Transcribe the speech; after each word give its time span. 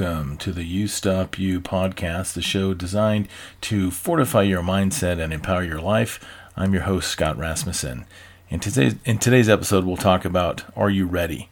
welcome 0.00 0.38
to 0.38 0.50
the 0.50 0.64
You 0.64 0.88
Stop 0.88 1.38
You 1.38 1.60
podcast, 1.60 2.32
the 2.32 2.40
show 2.40 2.72
designed 2.72 3.28
to 3.60 3.90
fortify 3.90 4.42
your 4.42 4.62
mindset 4.62 5.22
and 5.22 5.30
empower 5.30 5.62
your 5.62 5.80
life. 5.80 6.24
I'm 6.56 6.72
your 6.72 6.84
host, 6.84 7.10
Scott 7.10 7.36
Rasmussen. 7.36 8.06
In 8.48 8.60
today's, 8.60 8.94
in 9.04 9.18
today's 9.18 9.48
episode, 9.50 9.84
we'll 9.84 9.98
talk 9.98 10.24
about 10.24 10.64
Are 10.74 10.88
You 10.88 11.06
Ready? 11.06 11.50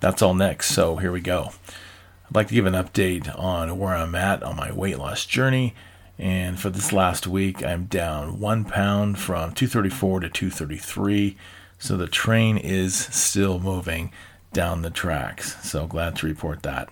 That's 0.00 0.20
all 0.20 0.34
next, 0.34 0.72
so 0.72 0.96
here 0.96 1.10
we 1.10 1.22
go. 1.22 1.52
I'd 2.26 2.34
like 2.34 2.48
to 2.48 2.54
give 2.54 2.66
an 2.66 2.74
update 2.74 3.34
on 3.38 3.78
where 3.78 3.94
I'm 3.94 4.14
at 4.14 4.42
on 4.42 4.56
my 4.56 4.70
weight 4.72 4.98
loss 4.98 5.24
journey. 5.24 5.74
And 6.18 6.60
for 6.60 6.68
this 6.68 6.92
last 6.92 7.26
week, 7.26 7.64
I'm 7.64 7.86
down 7.86 8.40
one 8.40 8.66
pound 8.66 9.18
from 9.18 9.52
234 9.54 10.20
to 10.20 10.28
233. 10.28 11.38
So 11.78 11.96
the 11.96 12.08
train 12.08 12.58
is 12.58 12.94
still 12.94 13.58
moving 13.58 14.12
down 14.52 14.82
the 14.82 14.90
tracks. 14.90 15.56
So 15.66 15.86
glad 15.86 16.16
to 16.16 16.26
report 16.26 16.62
that. 16.62 16.90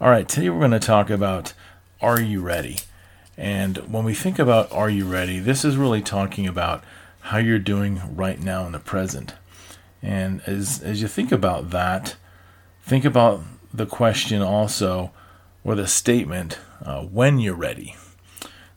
All 0.00 0.10
right, 0.10 0.28
today 0.28 0.48
we're 0.48 0.60
going 0.60 0.70
to 0.70 0.78
talk 0.78 1.10
about 1.10 1.54
Are 2.00 2.20
You 2.20 2.40
Ready? 2.40 2.76
And 3.36 3.78
when 3.78 4.04
we 4.04 4.14
think 4.14 4.38
about 4.38 4.70
Are 4.70 4.88
You 4.88 5.04
Ready, 5.04 5.40
this 5.40 5.64
is 5.64 5.76
really 5.76 6.02
talking 6.02 6.46
about 6.46 6.84
how 7.18 7.38
you're 7.38 7.58
doing 7.58 8.00
right 8.14 8.40
now 8.40 8.64
in 8.64 8.70
the 8.70 8.78
present. 8.78 9.34
And 10.00 10.40
as, 10.46 10.80
as 10.84 11.02
you 11.02 11.08
think 11.08 11.32
about 11.32 11.70
that, 11.70 12.14
think 12.80 13.04
about 13.04 13.42
the 13.74 13.86
question 13.86 14.40
also, 14.40 15.10
or 15.64 15.74
the 15.74 15.88
statement, 15.88 16.60
uh, 16.80 17.02
when 17.02 17.40
you're 17.40 17.56
ready. 17.56 17.96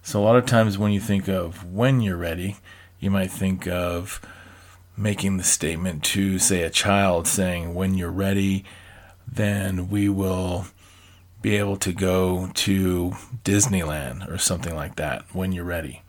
So, 0.02 0.20
a 0.20 0.26
lot 0.26 0.38
of 0.38 0.48
times 0.48 0.80
when 0.80 0.92
you 0.92 1.00
think 1.00 1.28
of 1.28 1.64
when 1.72 2.02
you're 2.02 2.18
ready, 2.18 2.58
you 3.00 3.12
might 3.12 3.30
think 3.30 3.68
of 3.68 4.20
making 4.98 5.38
the 5.38 5.44
statement 5.44 6.04
to, 6.06 6.40
say, 6.40 6.64
a 6.64 6.72
child 6.72 7.28
saying, 7.28 7.76
when 7.76 7.94
you're 7.94 8.10
ready, 8.10 8.66
then 9.32 9.88
we 9.88 10.10
will 10.10 10.66
be 11.42 11.58
able 11.58 11.78
to 11.78 11.92
go 11.92 12.50
to 12.54 13.12
Disneyland 13.44 14.30
or 14.30 14.38
something 14.38 14.76
like 14.76 14.96
that 14.98 15.24
when 15.34 15.52
you're 15.52 15.64
ready. 15.64 16.02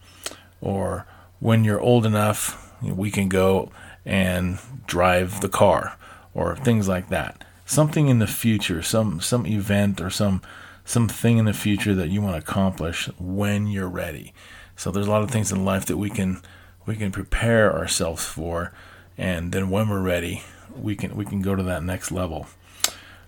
Or 0.60 1.06
when 1.40 1.64
you're 1.64 1.80
old 1.80 2.06
enough, 2.06 2.72
we 2.82 3.10
can 3.10 3.28
go 3.28 3.70
and 4.04 4.58
drive 4.86 5.40
the 5.40 5.48
car 5.48 5.96
or 6.34 6.56
things 6.56 6.88
like 6.88 7.08
that. 7.08 7.44
Something 7.64 8.08
in 8.08 8.18
the 8.18 8.26
future, 8.26 8.82
some 8.82 9.20
some 9.20 9.46
event 9.46 10.00
or 10.00 10.10
some 10.10 10.42
something 10.84 11.38
in 11.38 11.44
the 11.44 11.52
future 11.52 11.94
that 11.94 12.08
you 12.08 12.20
want 12.20 12.34
to 12.34 12.50
accomplish 12.50 13.08
when 13.18 13.66
you're 13.66 13.88
ready. 13.88 14.34
So 14.76 14.90
there's 14.90 15.06
a 15.06 15.10
lot 15.10 15.22
of 15.22 15.30
things 15.30 15.52
in 15.52 15.64
life 15.64 15.86
that 15.86 15.96
we 15.96 16.10
can 16.10 16.42
we 16.84 16.96
can 16.96 17.12
prepare 17.12 17.72
ourselves 17.72 18.24
for 18.24 18.72
and 19.18 19.52
then 19.52 19.70
when 19.70 19.88
we're 19.88 20.00
ready, 20.00 20.42
we 20.74 20.96
can 20.96 21.16
we 21.16 21.24
can 21.24 21.42
go 21.42 21.54
to 21.54 21.62
that 21.64 21.82
next 21.82 22.10
level. 22.10 22.46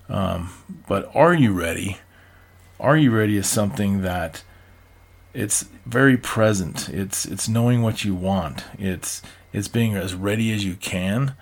Um, 0.09 0.51
but 0.87 1.11
are 1.15 1.35
you 1.35 1.53
ready? 1.53 1.99
Are 2.79 2.97
you 2.97 3.11
ready 3.11 3.37
is 3.37 3.47
something 3.49 4.03
that 4.03 4.43
it's 5.33 5.65
very 5.85 6.17
present. 6.17 6.89
It's 6.89 7.27
it's 7.27 7.49
knowing 7.49 7.83
what 7.83 8.05
you 8.05 8.15
want. 8.15 8.65
It's 8.79 9.21
it's 9.53 9.69
being 9.69 9.97
as 9.97 10.15
ready 10.15 10.53
as 10.53 10.65
you 10.65 10.77
can. 10.77 11.35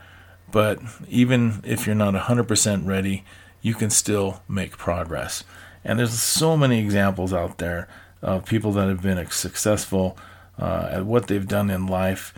But 0.50 0.80
even 1.08 1.62
if 1.64 1.86
you're 1.86 1.94
not 1.94 2.12
100% 2.12 2.86
ready, 2.86 3.24
you 3.62 3.74
can 3.74 3.88
still 3.88 4.42
make 4.46 4.76
progress. 4.76 5.44
And 5.82 5.98
there's 5.98 6.12
so 6.12 6.58
many 6.58 6.78
examples 6.78 7.32
out 7.32 7.56
there 7.56 7.88
of 8.20 8.44
people 8.44 8.70
that 8.72 8.88
have 8.88 9.02
been 9.02 9.26
successful 9.30 10.18
uh, 10.58 10.88
at 10.90 11.06
what 11.06 11.26
they've 11.26 11.48
done 11.48 11.70
in 11.70 11.86
life, 11.86 12.34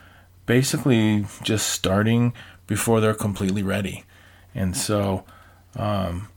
basically 0.47 1.27
just 1.43 1.69
starting 1.69 2.33
before 2.69 3.01
they're 3.01 3.15
completely 3.15 3.65
ready. 3.65 4.05
And 4.55 4.77
so, 4.77 5.25
um, 5.77 6.29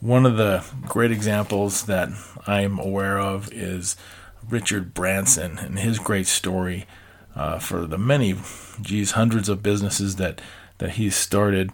one 0.00 0.24
of 0.24 0.36
the 0.36 0.64
great 0.88 1.10
examples 1.10 1.84
that 1.84 2.08
I'm 2.46 2.78
aware 2.78 3.18
of 3.18 3.52
is 3.52 3.96
Richard 4.48 4.94
Branson 4.94 5.58
and 5.58 5.78
his 5.78 5.98
great 5.98 6.26
story 6.26 6.86
uh, 7.36 7.58
for 7.58 7.86
the 7.86 7.98
many, 7.98 8.34
geez, 8.80 9.12
hundreds 9.12 9.48
of 9.48 9.62
businesses 9.62 10.16
that, 10.16 10.40
that 10.78 10.92
he's 10.92 11.14
started. 11.14 11.70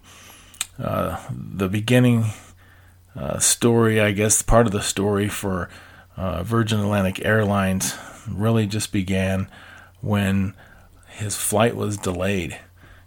Uh, 0.79 1.19
the 1.31 1.69
beginning 1.69 2.27
uh, 3.15 3.39
story, 3.39 4.01
I 4.01 4.13
guess, 4.13 4.43
part 4.43 4.67
of 4.67 4.73
the 4.73 4.83
story 4.83 5.29
for 5.29 5.71
uh, 6.17 6.43
Virgin 6.43 6.81
Atlantic 6.81 7.25
Airlines 7.25 7.95
really 8.29 8.67
just 8.67 8.93
began 8.93 9.49
when 10.01 10.55
his 11.09 11.37
flight 11.37 11.77
was 11.77 11.97
delayed. 11.97 12.59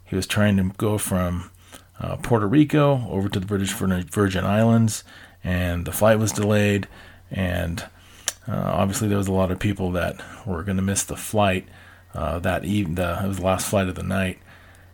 He 0.06 0.16
was 0.16 0.26
trying 0.26 0.58
to 0.58 0.72
go 0.78 0.98
from 0.98 1.52
uh, 2.00 2.16
Puerto 2.18 2.48
Rico 2.48 3.08
over 3.10 3.30
to 3.30 3.40
the 3.40 3.46
British 3.46 3.74
Virgin 3.74 4.46
Islands, 4.46 5.04
and 5.44 5.86
the 5.86 5.92
flight 5.92 6.20
was 6.20 6.32
delayed. 6.32 6.88
And 7.32 7.82
uh, 8.48 8.72
obviously, 8.74 9.08
there 9.08 9.18
was 9.18 9.28
a 9.28 9.34
lot 9.34 9.52
of 9.52 9.60
people 9.60 9.92
that 9.92 10.22
were 10.46 10.64
going 10.64 10.78
to 10.78 10.84
miss 10.84 11.04
the 11.04 11.18
flight 11.18 11.68
uh, 12.14 12.40
that 12.40 12.66
evening. 12.66 12.96
The, 12.96 13.22
it 13.24 13.28
was 13.28 13.38
the 13.38 13.46
last 13.46 13.68
flight 13.68 13.90
of 13.90 13.96
the 13.96 14.04
night, 14.04 14.40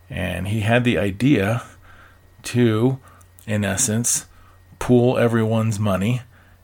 and 0.09 0.47
he 0.47 0.61
had 0.61 0.83
the 0.83 0.97
idea 0.97 1.63
to, 2.43 2.99
in 3.47 3.63
essence, 3.63 4.25
pool 4.79 5.17
everyone's 5.17 5.79
money 5.79 6.21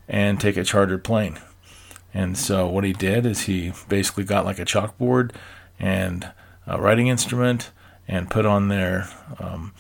and 0.08 0.40
take 0.40 0.58
a 0.58 0.64
chartered 0.64 1.04
plane. 1.04 1.40
And 2.14 2.38
so 2.38 2.68
what 2.68 2.84
he 2.84 2.94
did 2.94 3.26
is 3.26 3.42
he 3.42 3.72
basically 3.88 4.26
got 4.26 4.46
like 4.46 4.60
a 4.60 4.66
chalkboard 4.66 5.32
and 5.80 6.30
a 6.68 6.80
writing 6.80 7.08
instrument 7.08 7.72
and 8.08 8.30
put 8.30 8.46
on 8.46 8.68
there 8.68 9.10
um, 9.40 9.74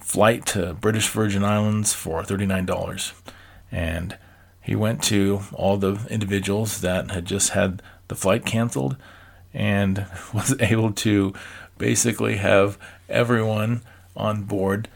flight 0.00 0.46
to 0.46 0.74
British 0.74 1.08
Virgin 1.08 1.44
Islands 1.44 1.92
for 1.92 2.22
$39. 2.22 3.12
And 3.70 4.16
he 4.60 4.74
went 4.76 5.02
to 5.04 5.42
all 5.52 5.76
the 5.76 6.06
individuals 6.10 6.80
that 6.80 7.10
had 7.10 7.24
just 7.24 7.50
had 7.50 7.82
the 8.08 8.14
flight 8.14 8.44
canceled 8.44 8.96
and 9.52 10.06
was 10.34 10.54
able 10.60 10.92
to 10.92 11.34
basically 11.78 12.36
have 12.36 12.78
everyone 13.08 13.82
on 14.16 14.42
board 14.44 14.88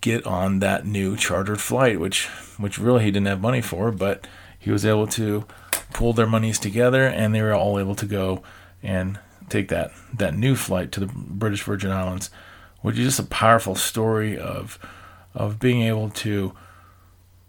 get 0.00 0.26
on 0.26 0.60
that 0.60 0.86
new 0.86 1.16
chartered 1.16 1.60
flight, 1.60 1.98
which 1.98 2.26
which 2.58 2.78
really 2.78 3.04
he 3.04 3.10
didn't 3.10 3.26
have 3.26 3.40
money 3.40 3.60
for, 3.60 3.90
but 3.90 4.26
he 4.58 4.70
was 4.70 4.84
able 4.84 5.06
to 5.06 5.44
pull 5.92 6.12
their 6.12 6.26
monies 6.26 6.58
together 6.58 7.06
and 7.06 7.34
they 7.34 7.42
were 7.42 7.54
all 7.54 7.78
able 7.78 7.94
to 7.94 8.06
go 8.06 8.42
and 8.82 9.18
take 9.48 9.68
that 9.68 9.92
that 10.12 10.36
new 10.36 10.54
flight 10.54 10.92
to 10.92 11.00
the 11.00 11.06
British 11.06 11.62
Virgin 11.62 11.90
Islands 11.90 12.30
which 12.86 12.96
is 13.00 13.04
just 13.04 13.18
a 13.18 13.24
powerful 13.24 13.74
story 13.74 14.38
of 14.38 14.78
of 15.34 15.58
being 15.58 15.82
able 15.82 16.08
to 16.08 16.52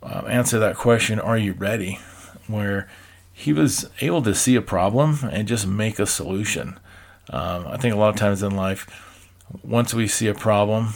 uh, 0.01 0.23
answer 0.27 0.57
that 0.57 0.75
question, 0.75 1.19
"Are 1.19 1.37
you 1.37 1.53
ready?" 1.53 1.99
Where 2.47 2.89
he 3.31 3.53
was 3.53 3.87
able 4.01 4.23
to 4.23 4.33
see 4.33 4.55
a 4.55 4.63
problem 4.63 5.19
and 5.31 5.47
just 5.47 5.67
make 5.67 5.99
a 5.99 6.07
solution. 6.07 6.79
Um, 7.29 7.67
I 7.67 7.77
think 7.77 7.93
a 7.93 7.99
lot 7.99 8.09
of 8.09 8.15
times 8.15 8.41
in 8.41 8.55
life, 8.55 8.87
once 9.63 9.93
we 9.93 10.07
see 10.07 10.25
a 10.25 10.33
problem, 10.33 10.95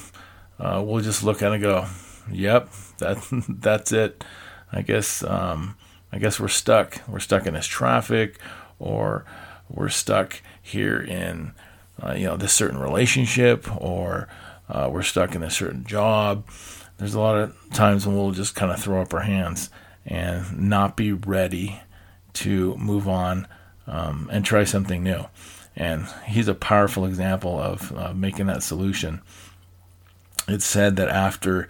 uh, 0.57 0.81
we'll 0.83 1.03
just 1.03 1.21
look 1.21 1.43
at 1.43 1.51
it 1.51 1.55
and 1.55 1.63
go, 1.63 1.85
"Yep, 2.31 2.69
that 2.97 3.17
that's 3.47 3.91
it." 3.91 4.23
I 4.73 4.81
guess 4.81 5.23
um, 5.23 5.77
I 6.11 6.17
guess 6.17 6.39
we're 6.39 6.47
stuck. 6.47 6.99
We're 7.07 7.19
stuck 7.19 7.45
in 7.45 7.53
this 7.53 7.67
traffic, 7.67 8.39
or 8.79 9.23
we're 9.69 9.89
stuck 9.89 10.41
here 10.63 10.99
in 10.99 11.53
uh, 12.03 12.13
you 12.13 12.25
know 12.25 12.37
this 12.37 12.53
certain 12.53 12.79
relationship 12.79 13.67
or 13.81 14.27
uh, 14.69 14.89
we're 14.91 15.01
stuck 15.01 15.35
in 15.35 15.43
a 15.43 15.49
certain 15.49 15.83
job. 15.83 16.47
There's 16.97 17.13
a 17.13 17.19
lot 17.19 17.37
of 17.37 17.55
times 17.73 18.05
when 18.05 18.15
we'll 18.15 18.31
just 18.31 18.55
kind 18.55 18.71
of 18.71 18.79
throw 18.79 19.01
up 19.01 19.13
our 19.13 19.21
hands 19.21 19.69
and 20.05 20.69
not 20.69 20.95
be 20.95 21.11
ready 21.11 21.81
to 22.33 22.75
move 22.77 23.07
on 23.07 23.47
um, 23.87 24.29
and 24.31 24.45
try 24.45 24.63
something 24.63 25.03
new. 25.03 25.25
And 25.75 26.07
he's 26.25 26.47
a 26.47 26.53
powerful 26.53 27.05
example 27.05 27.59
of 27.59 27.95
uh, 27.95 28.13
making 28.13 28.47
that 28.47 28.63
solution. 28.63 29.21
It's 30.47 30.65
said 30.65 30.95
that 30.97 31.09
after 31.09 31.67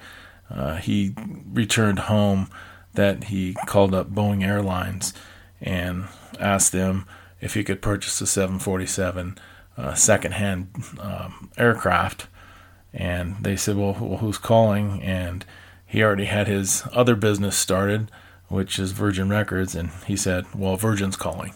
uh, 0.50 0.78
he 0.78 1.14
returned 1.52 2.00
home, 2.00 2.50
that 2.94 3.26
he 3.26 3.56
called 3.68 3.94
up 3.94 4.12
Boeing 4.12 4.46
Airlines 4.46 5.14
and 5.62 6.06
asked 6.40 6.72
them 6.72 7.06
if 7.40 7.54
he 7.54 7.64
could 7.64 7.82
purchase 7.82 8.20
a 8.22 8.28
747 8.28 9.38
uh, 9.78 9.94
secondhand 9.94 10.68
um, 11.00 11.50
aircraft. 11.58 12.28
And 12.94 13.38
they 13.42 13.56
said, 13.56 13.78
well, 13.78 13.98
well, 14.00 14.18
who's 14.18 14.38
calling? 14.38 15.02
And 15.02 15.46
he 15.86 16.04
already 16.04 16.26
had 16.26 16.48
his 16.48 16.84
other 16.92 17.16
business 17.16 17.58
started, 17.58 18.12
which 18.48 18.78
is 18.80 18.92
Virgin 18.92 19.30
Records. 19.30 19.76
And 19.76 19.92
he 20.06 20.16
said, 20.18 20.46
well, 20.54 20.76
Virgin's 20.76 21.16
calling. 21.16 21.54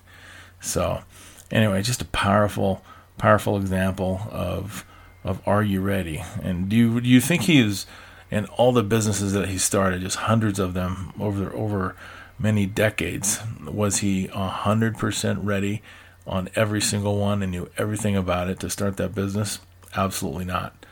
So, 0.62 1.04
anyway, 1.52 1.82
just 1.82 2.02
a 2.02 2.06
powerful, 2.06 2.84
powerful 3.18 3.58
example 3.58 4.22
of 4.32 4.86
of 5.24 5.42
Are 5.48 5.64
You 5.64 5.82
Ready? 5.82 6.24
And 6.44 6.70
do 6.70 6.76
you, 6.76 7.02
do 7.02 7.10
you 7.10 7.20
think 7.20 7.44
he 7.44 7.60
is, 7.60 7.88
in 8.30 8.46
all 8.46 8.72
the 8.72 8.84
businesses 8.84 9.34
that 9.34 9.50
he 9.50 9.58
started, 9.58 10.02
just 10.02 10.18
hundreds 10.18 10.60
of 10.60 10.74
them 10.74 11.14
over 11.20 11.52
over 11.54 11.96
many 12.38 12.66
decades, 12.66 13.42
was 13.66 13.98
he 13.98 14.28
hundred 14.28 14.98
percent 14.98 15.40
ready 15.44 15.82
on 16.28 16.50
every 16.56 16.82
single 16.82 17.18
one 17.18 17.42
and 17.44 17.52
knew 17.52 17.70
everything 17.78 18.16
about 18.16 18.50
it 18.50 18.60
to 18.62 18.70
start 18.70 18.98
that 18.98 19.14
business? 19.14 19.60
Absolutely 19.96 20.46
not. 20.46 20.86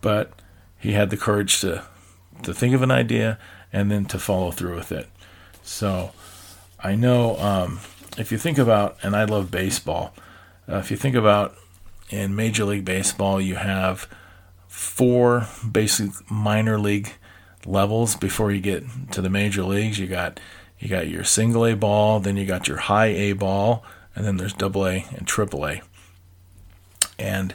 But 0.00 0.32
he 0.78 0.92
had 0.92 1.10
the 1.10 1.16
courage 1.16 1.60
to 1.60 1.84
to 2.42 2.52
think 2.52 2.74
of 2.74 2.82
an 2.82 2.90
idea 2.90 3.38
and 3.72 3.90
then 3.90 4.04
to 4.06 4.18
follow 4.18 4.50
through 4.50 4.74
with 4.74 4.92
it. 4.92 5.08
So 5.62 6.12
I 6.78 6.94
know 6.94 7.36
um, 7.38 7.80
if 8.18 8.30
you 8.30 8.38
think 8.38 8.58
about, 8.58 8.96
and 9.02 9.16
I 9.16 9.24
love 9.24 9.50
baseball, 9.50 10.14
uh, 10.68 10.76
if 10.76 10.90
you 10.90 10.96
think 10.96 11.16
about 11.16 11.56
in 12.10 12.36
Major 12.36 12.64
League 12.64 12.84
Baseball, 12.84 13.40
you 13.40 13.56
have 13.56 14.08
four 14.68 15.46
basic 15.70 16.10
minor 16.30 16.78
league 16.78 17.12
levels 17.64 18.16
before 18.16 18.50
you 18.50 18.60
get 18.60 18.84
to 19.12 19.22
the 19.22 19.30
major 19.30 19.62
leagues. 19.62 19.98
You 19.98 20.06
got 20.06 20.38
you 20.78 20.88
got 20.88 21.08
your 21.08 21.24
single 21.24 21.64
A 21.64 21.74
ball, 21.74 22.20
then 22.20 22.36
you 22.36 22.44
got 22.44 22.68
your 22.68 22.76
high 22.76 23.06
A 23.06 23.32
ball, 23.32 23.84
and 24.14 24.24
then 24.24 24.36
there's 24.36 24.52
double 24.52 24.86
A 24.86 25.06
and 25.16 25.26
triple 25.26 25.66
A. 25.66 25.82
And 27.18 27.54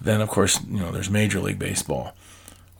then 0.00 0.20
of 0.20 0.28
course, 0.28 0.60
you 0.64 0.80
know, 0.80 0.90
there's 0.90 1.10
Major 1.10 1.40
League 1.40 1.58
Baseball. 1.58 2.14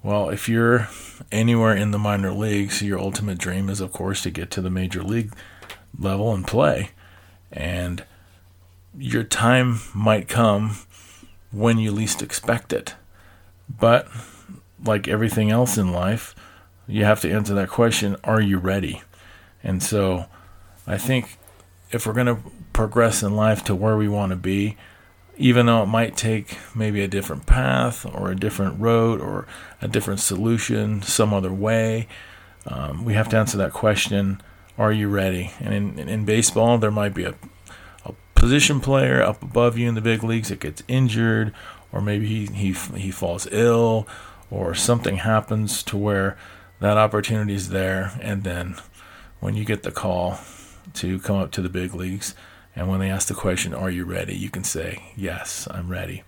Well, 0.03 0.31
if 0.31 0.49
you're 0.49 0.89
anywhere 1.31 1.77
in 1.77 1.91
the 1.91 1.99
minor 1.99 2.33
leagues, 2.33 2.83
your 2.83 2.99
ultimate 2.99 3.39
dream 3.39 3.69
is 3.69 3.81
of 3.81 3.93
course 3.93 4.23
to 4.23 4.31
get 4.31 4.51
to 4.53 4.63
the 4.63 4.71
major 4.71 5.03
league 5.03 5.35
level 5.99 6.33
and 6.33 6.47
play. 6.47 6.91
And 7.53 8.05
your 8.99 9.25
time 9.25 9.81
might 9.95 10.29
come 10.29 10.79
when 11.53 11.79
you 11.79 11.93
least 11.93 12.23
expect 12.23 12.73
it. 12.73 12.95
But 13.69 14.09
like 14.83 15.07
everything 15.07 15.51
else 15.51 15.77
in 15.77 15.93
life, 15.93 16.35
you 16.87 17.05
have 17.05 17.21
to 17.21 17.31
answer 17.31 17.55
that 17.55 17.69
question 17.69 18.17
are 18.25 18.41
you 18.41 18.59
ready? 18.59 19.03
And 19.63 19.83
so 19.83 20.27
I 20.87 20.97
think 20.97 21.39
if 21.91 22.07
we're 22.07 22.13
going 22.13 22.27
to 22.27 22.39
progress 22.73 23.23
in 23.23 23.35
life 23.35 23.65
to 23.65 23.75
where 23.75 23.97
we 23.97 24.09
want 24.09 24.31
to 24.31 24.37
be, 24.37 24.77
even 25.37 25.67
though 25.67 25.83
it 25.83 25.87
might 25.87 26.17
take 26.17 26.59
maybe 26.75 27.03
a 27.03 27.09
different 27.09 27.47
path 27.47 28.05
or 28.07 28.31
a 28.31 28.37
different 28.37 28.79
road 28.81 29.21
or 29.21 29.47
a 29.81 29.89
different 29.89 30.21
solution 30.21 31.03
some 31.03 31.33
other 31.33 31.53
way, 31.53 32.07
um, 32.67 33.05
we 33.05 33.15
have 33.15 33.29
to 33.29 33.37
answer 33.37 33.57
that 33.57 33.73
question 33.73 34.41
are 34.79 34.93
you 34.93 35.09
ready? 35.09 35.53
And 35.61 35.99
in, 35.99 36.09
in 36.09 36.25
baseball, 36.25 36.79
there 36.79 36.91
might 36.91 37.13
be 37.13 37.25
a, 37.25 37.35
a 38.07 38.15
position 38.35 38.81
player 38.81 39.21
up 39.23 39.43
above 39.43 39.77
you 39.77 39.87
in 39.87 39.95
the 39.95 40.01
big 40.01 40.25
leagues 40.25 40.49
that 40.49 40.61
gets 40.61 40.83
injured, 40.89 41.53
or 41.93 42.01
maybe 42.01 42.27
he, 42.27 42.47
he, 42.47 42.73
he 42.99 43.11
falls 43.11 43.47
ill, 43.51 44.09
or 44.51 44.75
something 44.75 45.17
happens 45.17 45.83
to 45.83 45.99
where 45.99 46.39
that 46.81 46.97
opportunity 46.97 47.53
is 47.53 47.69
there, 47.69 48.19
and 48.23 48.43
then 48.43 48.77
when 49.41 49.55
you 49.55 49.67
get 49.67 49.83
the 49.83 49.93
call 49.93 50.39
to 50.95 51.19
come 51.21 51.37
up 51.37 51.51
to 51.53 51.63
the 51.63 51.69
big 51.69 51.95
leagues, 51.95 52.35
and 52.75 52.89
when 52.89 53.01
they 53.01 53.11
ask 53.11 53.29
the 53.29 53.35
question, 53.35 53.75
Are 53.75 53.91
you 53.91 54.05
ready? 54.05 54.35
you 54.35 54.51
can 54.51 54.65
say, 54.65 55.13
Yes, 55.17 55.69
I'm 55.71 55.89
ready. 55.89 56.23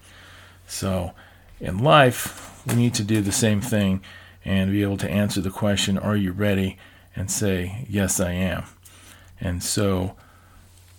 So 0.67 1.13
in 1.61 1.79
life, 1.79 2.63
we 2.67 2.75
need 2.75 2.95
to 2.95 3.05
do 3.05 3.21
the 3.21 3.33
same 3.33 3.61
thing 3.61 4.03
and 4.45 4.73
be 4.73 4.83
able 4.83 4.97
to 4.99 5.11
answer 5.11 5.41
the 5.41 5.51
question, 5.51 5.99
Are 5.99 6.17
you 6.17 6.33
ready? 6.33 6.79
and 7.15 7.31
say, 7.31 7.87
Yes, 7.89 8.21
I 8.21 8.33
am. 8.33 8.65
And 9.41 9.63
so, 9.63 10.17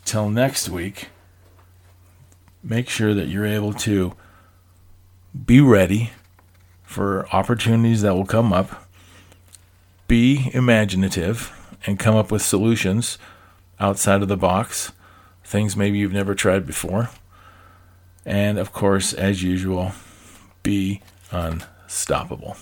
till 0.06 0.30
next 0.30 0.70
week, 0.70 1.10
make 2.64 2.90
sure 2.90 3.14
that 3.14 3.28
you're 3.28 3.46
able 3.46 3.74
to 3.74 4.14
be 5.46 5.60
ready 5.60 6.12
for 6.84 7.28
opportunities 7.30 8.02
that 8.04 8.14
will 8.14 8.26
come 8.26 8.54
up, 8.54 8.88
be 10.08 10.52
imaginative, 10.54 11.52
and 11.86 11.98
come 12.00 12.16
up 12.16 12.32
with 12.32 12.42
solutions 12.42 13.18
outside 13.80 14.22
of 14.22 14.28
the 14.28 14.38
box, 14.38 14.92
things 15.44 15.76
maybe 15.76 15.98
you've 15.98 16.14
never 16.14 16.36
tried 16.36 16.66
before. 16.66 17.10
And 18.26 18.58
of 18.58 18.72
course, 18.72 19.14
as 19.14 19.44
usual, 19.44 19.92
be 20.62 21.02
unstoppable. 21.32 22.56